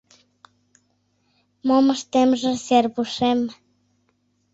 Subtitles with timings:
[1.67, 3.39] Мом ыштемже, Сергушем?..